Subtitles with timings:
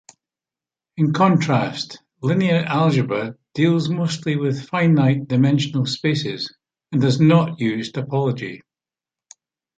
[0.97, 6.51] In contrast, linear algebra deals mostly with finite-dimensional spaces,
[6.91, 8.61] and does not use topology.